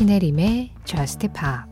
[0.00, 1.70] 신혜림의 Just Pop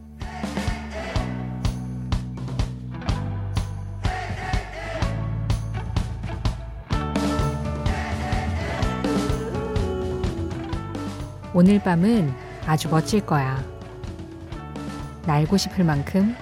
[11.54, 12.30] 오늘 밤은
[12.66, 13.64] 아주 멋질 거야.
[15.24, 16.36] 날고 싶을 만큼,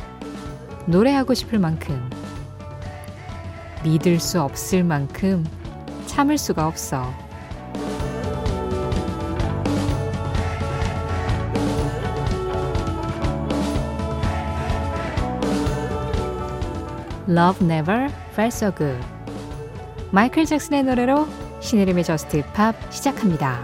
[0.87, 2.11] 노래하고 싶을 만큼,
[3.85, 5.47] 믿을 수 없을 만큼
[6.07, 7.26] 참을 수가 없어.
[17.29, 19.05] Love Never Felt So Good
[20.13, 21.27] 마이클 잭슨의 노래로
[21.61, 23.61] 신혜림의 JUST POP 시작합니다.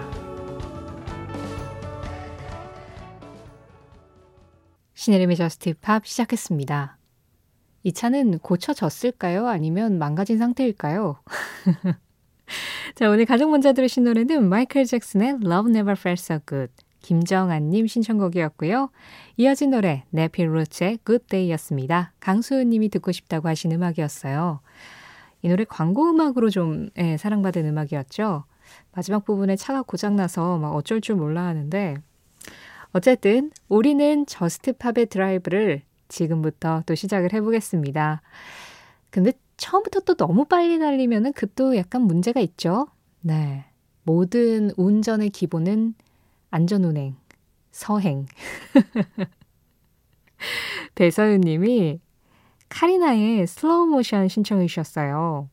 [4.94, 6.98] 신혜림의 JUST POP 시작했습니다.
[7.84, 9.46] 이 차는 고쳐졌을까요?
[9.46, 11.20] 아니면 망가진 상태일까요?
[12.96, 16.72] 자, 오늘 가장 먼저 들으신 노래는 마이클 잭슨의 Love Never Felt So Good
[17.02, 18.90] 김정아님 신청곡이었고요.
[19.36, 22.12] 이어진 노래 네필 루츠의 Good Day였습니다.
[22.20, 24.60] 강수은님이 듣고 싶다고 하신 음악이었어요.
[25.42, 28.44] 이 노래 광고 음악으로 좀 예, 사랑받은 음악이었죠.
[28.92, 31.96] 마지막 부분에 차가 고장나서 막 어쩔 줄 몰라 하는데
[32.92, 38.22] 어쨌든 우리는 저스트팝의 드라이브를 지금부터 또 시작을 해보겠습니다.
[39.10, 42.86] 근데 처음부터 또 너무 빨리 달리면은 그 또 약간 문제가 있죠.
[43.20, 43.64] 네.
[44.04, 45.94] 모든 운전의 기본은
[46.52, 47.16] 안전운행,
[47.70, 48.26] 서행.
[50.94, 51.98] 배서윤 님이
[52.68, 55.48] 카리나의 Slow Motion 신청해 주셨어요.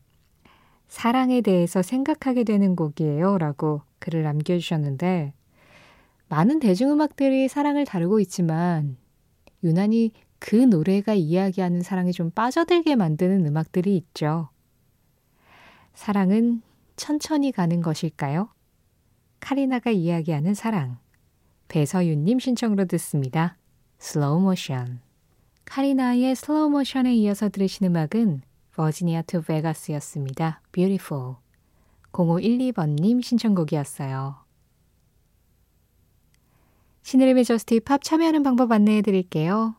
[0.88, 3.38] 사랑에 대해서 생각하게 되는 곡이에요.
[3.38, 5.32] 라고 글을 남겨주셨는데,
[6.28, 8.98] 많은 대중음악들이 사랑을 다루고 있지만,
[9.64, 14.50] 유난히 그 노래가 이야기하는 사랑에 좀 빠져들게 만드는 음악들이 있죠.
[15.94, 16.60] 사랑은
[16.96, 18.50] 천천히 가는 것일까요?
[19.40, 20.98] 카리나가 이야기하는 사랑.
[21.68, 23.56] 배서윤님 신청으로 듣습니다.
[23.98, 25.00] Slow Motion.
[25.64, 28.42] 카리나의 Slow Motion에 이어서 들으신 음악은
[28.74, 30.62] Virginia To Vegas였습니다.
[30.72, 31.36] Beautiful.
[32.12, 34.36] 0512번님 신청곡이었어요.
[37.02, 39.74] 신혜림의 JUST POP 참여하는 방법 안내해 드릴게요.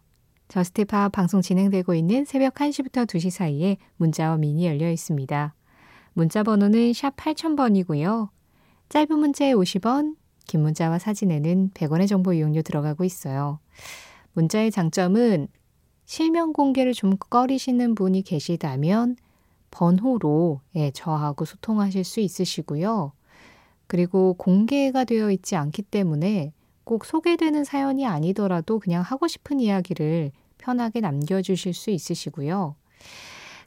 [0.47, 5.55] JUST POP 방송 진행되고 있는 새벽 1시부터 2시 사이에 문자와 미니 열려 있습니다.
[6.13, 8.29] 문자 번호는 샵 8000번이고요.
[8.91, 13.59] 짧은 문자에 50원, 긴 문자와 사진에는 100원의 정보 이용료 들어가고 있어요.
[14.33, 15.47] 문자의 장점은
[16.05, 19.15] 실명 공개를 좀 꺼리시는 분이 계시다면
[19.71, 23.13] 번호로 예, 저하고 소통하실 수 있으시고요.
[23.87, 26.51] 그리고 공개가 되어 있지 않기 때문에
[26.83, 32.75] 꼭 소개되는 사연이 아니더라도 그냥 하고 싶은 이야기를 편하게 남겨주실 수 있으시고요.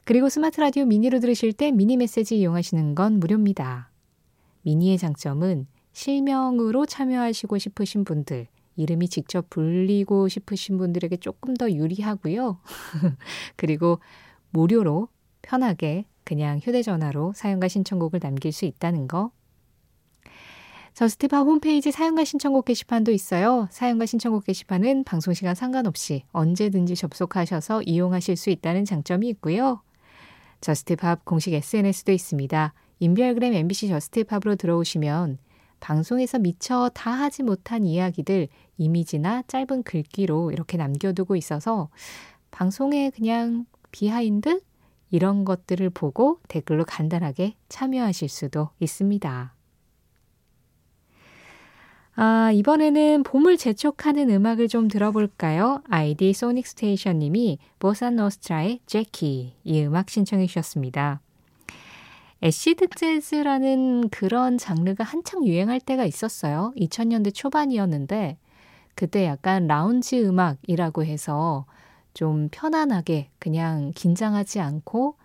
[0.03, 3.89] 그리고 스마트 라디오 미니로 들으실 때 미니 메시지 이용하시는 건 무료입니다.
[4.65, 12.59] 미니의 장점은 실명으로 참여하시고 싶으신 분들, 이름이 직접 불리고 싶으신 분들에게 조금 더 유리하고요.
[13.55, 13.99] 그리고
[14.49, 15.07] 무료로
[15.41, 19.31] 편하게 그냥 휴대전화로 사용과 신청곡을 남길 수 있다는 거.
[20.95, 23.67] 저스티팝 홈페이지 사용과 신청곡 게시판도 있어요.
[23.69, 29.81] 사용과 신청곡 게시판은 방송시간 상관없이 언제든지 접속하셔서 이용하실 수 있다는 장점이 있고요.
[30.61, 32.73] JUST POP 공식 SNS도 있습니다.
[32.99, 35.37] 인별그램 MBC JUST POP으로 들어오시면
[35.79, 38.47] 방송에서 미처 다 하지 못한 이야기들
[38.77, 41.89] 이미지나 짧은 글귀로 이렇게 남겨두고 있어서
[42.51, 44.61] 방송에 그냥 behind
[45.11, 49.53] 이런 것들을 보고 댓글로 간단하게 참여하실 수도 있습니다.
[52.17, 55.81] 아, 이번에는 봄을 재촉하는 음악을 좀 들어볼까요?
[55.89, 61.19] 아이디 Sonic Station 님이 Bossa Nostra의 Jackie 이 음악 신청해 주셨습니다.
[62.43, 66.73] 애시드 재즈라는 그런 장르가 한창 유행할 때가 있었어요.
[66.77, 68.37] 2000년대 초반이었는데
[68.93, 71.65] 그때 약간 라운지 음악이라고 해서
[72.13, 75.15] 좀 편안하게 그냥 긴장하지 않고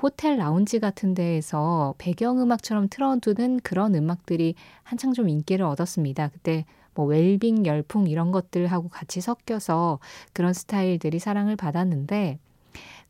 [0.00, 6.28] 호텔 라운지 같은 데에서 배경음악처럼 틀어두는 그런 음악들이 한창 좀 인기를 얻었습니다.
[6.28, 6.64] 그때
[6.94, 9.98] 뭐 웰빙 열풍 이런 것들하고 같이 섞여서
[10.32, 12.38] 그런 스타일들이 사랑을 받았는데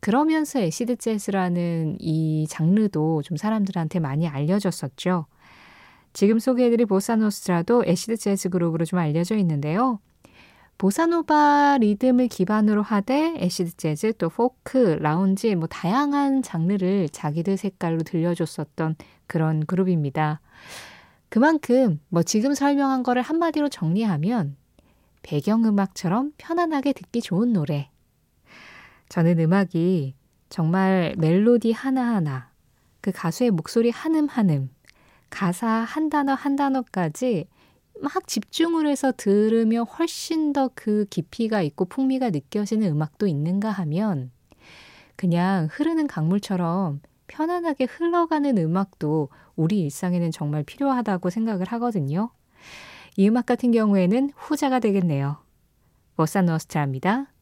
[0.05, 5.25] 그러면서 acid jazz라는 이 장르도 좀 사람들한테 많이 알려졌었죠.
[6.13, 10.01] 지금 소개해드릴 Bossa Nostra도 acid jazz 그룹으로 좀 알려져 있는데요.
[10.77, 18.97] 보사노바 리듬을 기반으로 하되 acid jazz 또 포크, 라운지 뭐 다양한 장르를 자기들 색깔로 들려줬었던
[19.27, 20.43] 그런 그룹입니다.
[21.31, 24.57] 그만큼 뭐 지금 설명한 거를 한마디로 정리하면
[25.23, 27.89] 배경음악처럼 편안하게 듣기 좋은 노래
[29.09, 30.15] 저는 음악이
[30.49, 32.51] 정말 멜로디 하나하나,
[33.01, 34.71] 그 가수의 목소리 한음 한음,
[35.31, 37.49] 가사 한 단어 한 단어까지
[38.01, 44.31] 막 집중을 해서 들으며 훨씬 더 그 깊이가 있고 풍미가 느껴지는 음악도 있는가 하면
[45.17, 52.31] 그냥 흐르는 강물처럼 편안하게 흘러가는 음악도 우리 일상에는 정말 필요하다고 생각을 하거든요.
[53.17, 55.37] 이 음악 같은 경우에는 후자가 되겠네요.
[56.17, 57.34] 보사노스트라입니다.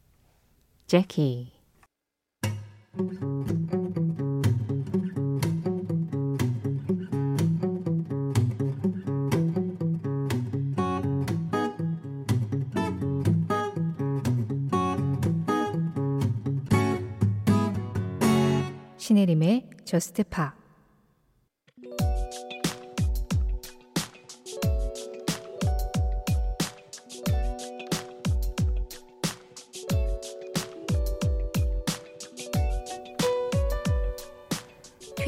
[0.93, 1.51] 제키
[18.99, 20.25] 신혜림의 저스트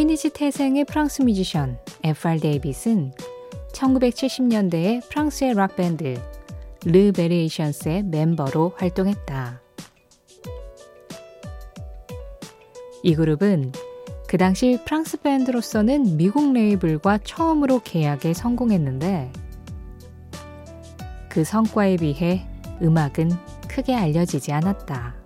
[0.04, 2.38] 튀니지 태생의 프랑스 뮤지션 F.R.
[2.38, 3.12] David은
[3.72, 6.20] 1970년대에 프랑스의 락밴드
[6.84, 9.62] 르 베리에이션스의 멤버로 활동했다.
[13.02, 13.72] 이 그룹은
[14.28, 19.32] 그 당시 프랑스 밴드로서는 미국 레이블과 처음으로 계약에 성공했는데
[21.30, 22.46] 그 성과에 비해
[22.82, 23.30] 음악은
[23.68, 25.23] 크게 알려지지 않았다.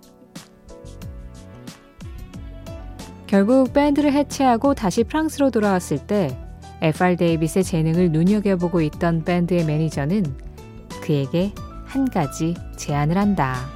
[3.29, 6.35] 결국 밴드를 해체하고 다시 프랑스로 돌아왔을 때
[6.81, 7.15] F.R.
[7.15, 10.25] David의 재능을 눈여겨보고 있던 밴드의 매니저는
[11.03, 11.53] 그에게
[11.85, 13.67] 한 가지 제안을 한다.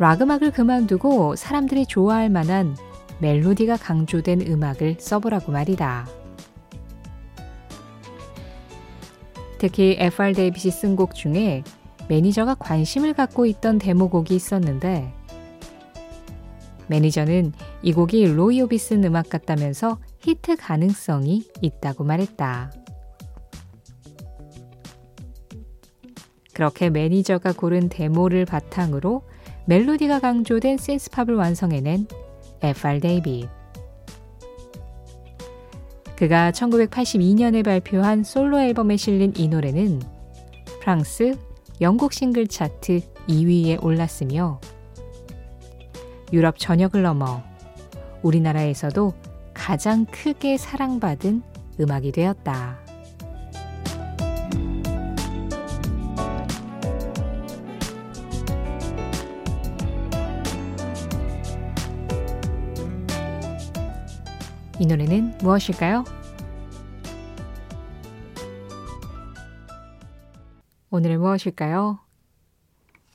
[0.00, 2.76] 락 음악을 그만두고 사람들이 좋아할 만한
[3.20, 6.08] 멜로디가 강조된 음악을 써보라고 말이다.
[9.58, 10.32] 특히 F.R.
[10.32, 11.62] David이 쓴 곡 중에
[12.08, 15.19] 매니저가 관심을 갖고 있던 데모곡이 있었는데
[16.90, 17.52] 매니저는
[17.82, 22.72] 이 곡이 로이 오비슨 음악 같다면서 히트 가능성이 있다고 말했다.
[26.52, 29.22] 그렇게 매니저가 고른 데모를 바탕으로
[29.66, 32.06] 멜로디가 강조된 synth-pop을 완성해낸
[32.60, 33.00] F.R.
[33.00, 33.48] David.
[36.16, 40.02] 그가 1982년에 발표한 솔로 앨범에 실린 이 노래는
[40.80, 41.38] 프랑스,
[41.80, 44.60] 영국 싱글 차트 2위에 올랐으며
[46.32, 47.42] 유럽 전역을 넘어
[48.22, 49.14] 우리나라에서도
[49.54, 51.42] 가장 크게 사랑받은
[51.80, 52.78] 음악이 되었다.
[64.78, 66.04] 이 노래는 무엇일까요?
[70.88, 72.00] 오늘은 무엇일까요?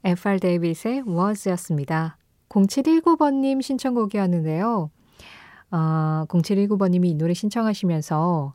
[0.04, 0.40] F.R.
[0.40, 2.18] 데이빗의 Was였습니다.
[2.56, 4.90] 0719번님 신청곡이었는데요.
[5.72, 8.54] 어, 0719번님이 이 노래 신청하시면서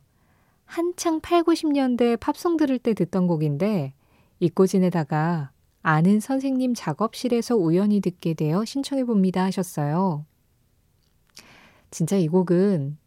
[0.65, 3.93] 한창 8, 90년대 팝송 들을 때 듣던 곡인데
[4.39, 5.51] 잊고 지내다가
[5.83, 10.25] 아는 선생님 작업실에서 우연히 듣게 되어 신청해 봅니다 하셨어요.
[11.89, 12.97] 진짜 이 곡은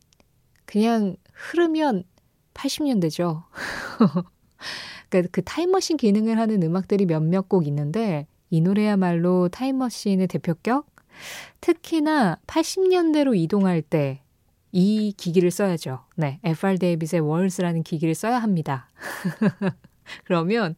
[0.67, 2.05] 그냥 흐르면
[2.53, 3.45] 80년대죠.
[5.09, 10.87] 그러니까 그 타임머신 기능을 하는 음악들이 몇몇 곡 있는데 이 노래야말로 타임머신의 대표격?
[11.61, 14.25] 특히나 80년대로 이동할 때
[14.77, 16.01] 이 기기를 써야죠.
[16.17, 18.89] 네, FR 데이빗의 월스라는 기기를 써야 합니다.
[20.25, 20.75] 그러면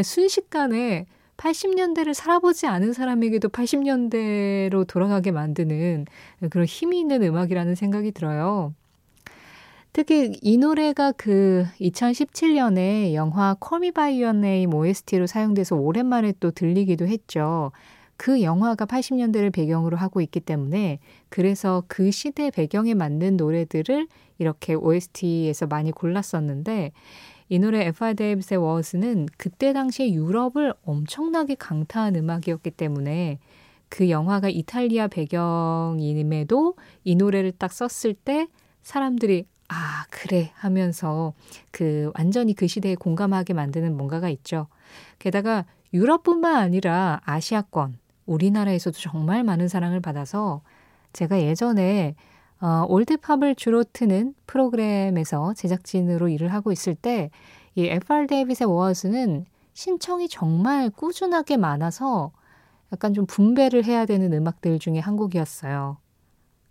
[0.00, 1.06] 순식간에
[1.38, 6.06] 80년대를 살아보지 않은 사람에게도 80년대로 돌아가게 만드는
[6.50, 8.74] 그런 힘이 있는 음악이라는 생각이 들어요.
[9.92, 17.06] 특히 이 노래가 그 2017년에 영화 Me By Your Name OST로 사용돼서 오랜만에 또 들리기도
[17.06, 17.72] 했죠.
[18.16, 24.08] 그 영화가 80년대를 배경으로 하고 있기 때문에 그래서 그 시대 배경에 맞는 노래들을
[24.38, 26.92] 이렇게 OST에서 많이 골랐었는데
[27.50, 33.40] 이 노래 에파 데이빗의 워스는 그때 당시에 유럽을 엄청나게 강타한 음악이었기 때문에
[33.90, 38.46] 그 영화가 이탈리아 배경임에도 이 노래를 딱 썼을 때
[38.82, 41.32] 사람들이 아, 그래 하면서
[41.70, 44.66] 그 완전히 그 시대에 공감하게 만드는 뭔가가 있죠.
[45.18, 45.64] 게다가
[45.94, 50.62] 유럽뿐만 아니라 아시아권, 우리나라에서도 정말 많은 사랑을 받아서
[51.12, 52.14] 제가 예전에
[52.60, 57.30] 어, 올드팝을 주로 트는 프로그램에서 제작진으로 일을 하고 있을 때
[57.74, 58.26] 이 F.R.
[58.26, 62.32] 데이빗의 워즈는 신청이 정말 꾸준하게 많아서
[62.92, 65.96] 약간 좀 분배를 해야 되는 음악들 중에 한 곡이었어요.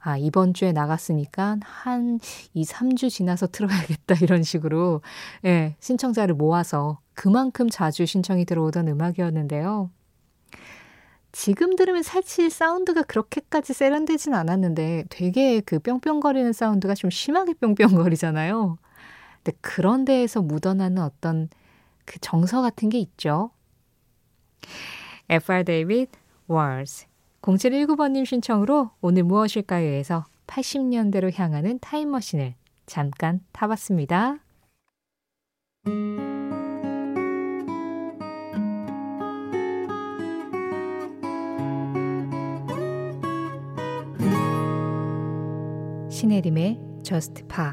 [0.04, 2.20] 아, 이번 주에 나갔으니까 한
[2.54, 5.02] 2, 3주 지나서 틀어야겠다 이런 식으로
[5.46, 9.92] 예, 신청자를 모아서 그만큼 자주 신청이 들어오던 음악이었는데요.
[11.32, 18.78] 지금 들으면 사실 사운드가 그렇게까지 세련되진 않았는데 되게 그 뿅뿅거리는 사운드가 좀 심하게 뿅뿅거리잖아요.
[19.44, 21.48] 근데 그런 데에서 묻어나는 어떤
[22.06, 23.52] 그 정서 같은 게 있죠.
[25.30, 26.10] FR 데이빗
[26.50, 27.06] Wars
[27.42, 32.54] 0719번님 신청으로 오늘 무엇일까요에서 80년대로 향하는 타임머신을
[32.86, 34.40] 잠깐 타봤습니다.
[46.10, 47.72] 신혜림의 Just Pa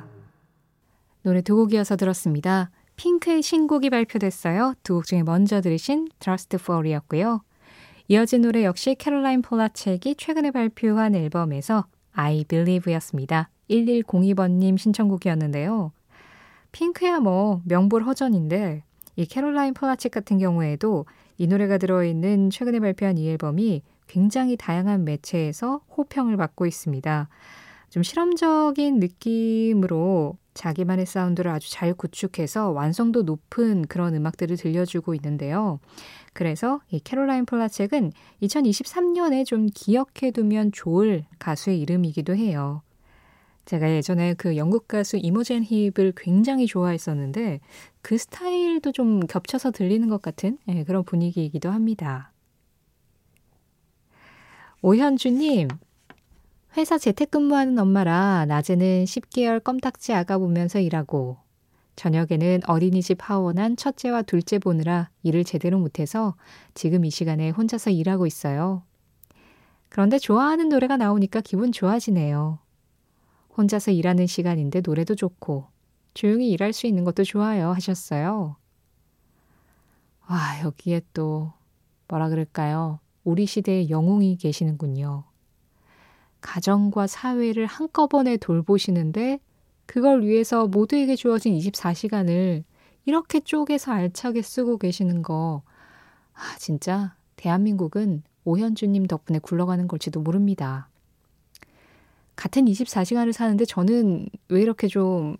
[1.22, 2.70] 노래 두 곡이어서 들었습니다.
[2.96, 4.74] 핑크의 신곡이 발표됐어요.
[4.82, 7.42] 두 곡 중에 먼저 들으신 Trust Fall이었고요.
[8.10, 13.50] 이어진 노래 역시 캐롤라인 폴라책이 최근에 발표한 앨범에서 I Believe였습니다.
[13.68, 15.92] 1102번님 신청곡이었는데요.
[16.72, 18.82] 핑크야 뭐 명불허전인데
[19.16, 21.04] 이 캐롤라인 폴라책 같은 경우에도
[21.36, 27.28] 이 노래가 들어있는 최근에 발표한 이 앨범이 굉장히 다양한 매체에서 호평을 받고 있습니다.
[27.90, 35.78] 좀 실험적인 느낌으로 자기만의 사운드를 아주 잘 구축해서 완성도 높은 그런 음악들을 들려주고 있는데요.
[36.32, 42.82] 그래서 이 캐롤라인 폴라책은 2023년에 좀 기억해두면 좋을 가수의 이름이기도 해요.
[43.66, 47.60] 제가 예전에 그 영국 가수 이모젠 힙을 굉장히 좋아했었는데
[48.00, 52.32] 그 스타일도 좀 겹쳐서 들리는 것 같은 예, 그런 분위기이기도 합니다.
[54.80, 55.68] 오현주님,
[56.78, 61.36] 회사 재택근무하는 엄마라 낮에는 10개월 껌딱지 아가 보면서 일하고
[61.96, 66.36] 저녁에는 어린이집 하원한 첫째와 둘째 보느라 일을 제대로 못해서
[66.74, 68.84] 지금 이 시간에 혼자서 일하고 있어요.
[69.88, 72.60] 그런데 좋아하는 노래가 나오니까 기분 좋아지네요.
[73.56, 75.66] 혼자서 일하는 시간인데 노래도 좋고
[76.14, 78.54] 조용히 일할 수 있는 것도 좋아요 하셨어요.
[80.30, 81.52] 와, 여기에 또
[82.06, 83.00] 뭐라 그럴까요?
[83.24, 85.27] 우리 시대의 영웅이 계시는군요.
[86.40, 89.40] 가정과 사회를 한꺼번에 돌보시는데
[89.86, 92.64] 그걸 위해서 모두에게 주어진 24시간을
[93.06, 95.62] 이렇게 쪼개서 알차게 쓰고 계시는 거,
[96.34, 100.88] 아, 진짜 대한민국은 오현주님 덕분에 굴러가는 걸지도 모릅니다.
[102.36, 105.36] 같은 24시간을 사는데 저는 왜 이렇게 좀,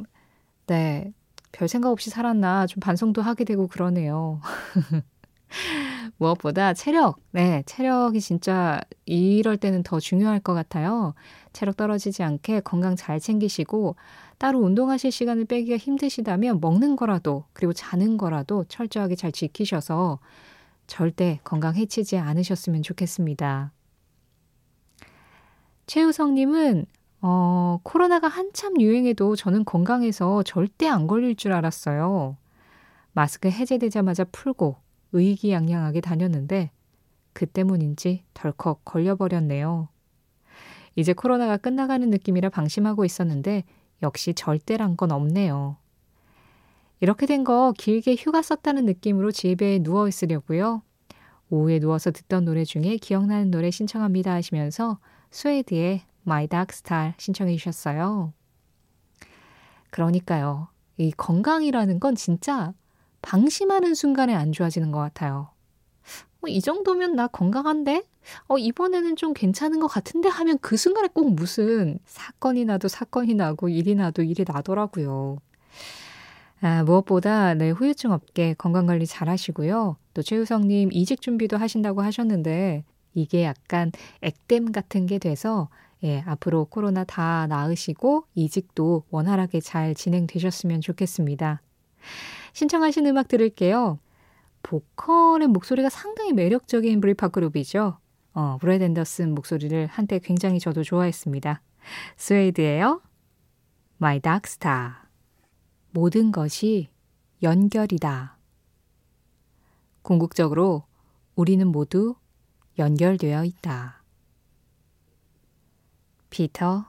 [0.66, 1.12] 네,
[1.52, 4.40] 별 생각 없이 살았나 좀 반성도 하게 되고 그러네요.
[6.18, 11.14] 무엇보다 체력, 네, 체력이 진짜 이럴 때는 더 중요할 것 같아요.
[11.52, 13.96] 체력 떨어지지 않게 건강 잘 챙기시고
[14.38, 20.18] 따로 운동하실 시간을 빼기가 힘드시다면 먹는 거라도 그리고 자는 거라도 철저하게 잘 지키셔서
[20.86, 23.72] 절대 건강 해치지 않으셨으면 좋겠습니다.
[25.86, 26.86] 최우성님은
[27.20, 32.36] 어, 코로나가 한참 유행해도 저는 건강해서 절대 안 걸릴 줄 알았어요.
[33.12, 34.76] 마스크 해제되자마자 풀고
[35.12, 36.70] 의기양양하게 다녔는데
[37.32, 39.88] 그 때문인지 덜컥 걸려버렸네요.
[40.96, 43.64] 이제 코로나가 끝나가는 느낌이라 방심하고 있었는데
[44.02, 45.76] 역시 절대란 건 없네요.
[47.00, 50.82] 이렇게 된 거 길게 휴가 썼다는 느낌으로 집에 누워 있으려고요.
[51.50, 54.98] 오후에 누워서 듣던 노래 중에 기억나는 노래 신청합니다 하시면서
[55.30, 58.32] 스웨드의 My Dark Star 신청해 주셨어요.
[59.90, 60.68] 그러니까요.
[60.96, 62.74] 이 건강이라는 건 진짜
[63.22, 65.50] 방심하는 순간에 안 좋아지는 것 같아요.
[66.40, 68.04] 어, 이 정도면 나 건강한데?
[68.48, 73.68] 어, 이번에는 좀 괜찮은 것 같은데 하면 그 순간에 꼭 무슨 사건이 나도 사건이 나고
[73.68, 75.38] 일이 나도 일이 나더라고요.
[76.60, 79.96] 아, 무엇보다 네, 후유증 없게 건강관리 잘 하시고요.
[80.14, 82.84] 또 최우성님 이직 준비도 하신다고 하셨는데
[83.14, 85.68] 이게 약간 액땜 같은 게 돼서
[86.04, 91.60] 예, 앞으로 코로나 다 나으시고 이직도 원활하게 잘 진행되셨으면 좋겠습니다.
[92.52, 93.98] 신청하신 음악 들을게요.
[94.62, 97.98] 보컬의 목소리가 상당히 매력적인 브리파 그룹이죠.
[98.34, 101.62] 어, 브래드 앤더슨 목소리를 한때 굉장히 저도 좋아했습니다.
[102.16, 103.00] 스웨이드예요.
[104.00, 104.92] My Dark Star.
[105.90, 106.88] 모든 것이
[107.42, 108.36] 연결이다.
[110.02, 110.84] 궁극적으로
[111.34, 112.14] 우리는 모두
[112.78, 114.02] 연결되어 있다.
[116.30, 116.86] 피터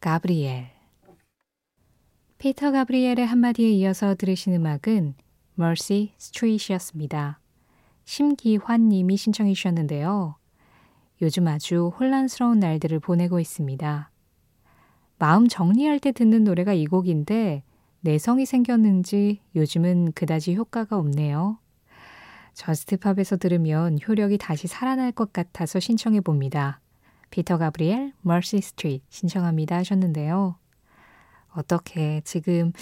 [0.00, 0.75] 가브리엘
[2.38, 5.14] 피터 가브리엘의 한마디에 이어서 들으신 음악은
[5.58, 7.40] Mercy Street이었습니다.
[8.04, 10.36] 심기환 님이 신청해 주셨는데요.
[11.22, 14.10] 요즘 아주 혼란스러운 날들을 보내고 있습니다.
[15.18, 17.62] 마음 정리할 때 듣는 노래가 이 곡인데
[18.02, 21.58] 내성이 생겼는지 요즘은 그다지 효과가 없네요.
[22.52, 26.80] 저스트팝에서 들으면 효력이 다시 살아날 것 같아서 신청해 봅니다.
[27.30, 30.56] 피터 가브리엘, Mercy Street 신청합니다 하셨는데요.
[31.56, 32.72] 어떻게 지금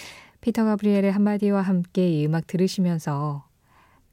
[0.40, 3.47] 피터 가브리엘의 한마디와 함께 이 음악 들으시면서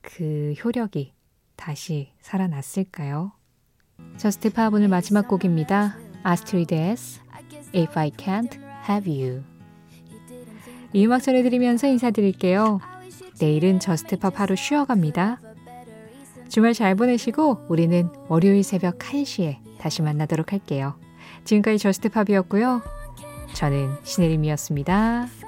[0.01, 1.13] 그 효력이
[1.55, 3.33] 다시 살아났을까요?
[4.17, 5.97] JUST POP 오늘 마지막 곡입니다.
[6.23, 7.21] Astrid S의
[7.75, 9.43] If I Can't Have You
[10.93, 12.79] 이 음악 전해드리면서 인사드릴게요.
[13.39, 15.39] 내일은 JUST POP 하루 쉬어갑니다.
[16.49, 20.95] 주말 잘 보내시고 우리는 월요일 새벽 1시에 다시 만나도록 할게요.
[21.45, 23.00] 지금까지 JUST POP이었고요.
[23.53, 25.27] 저는 신혜림이었습니다.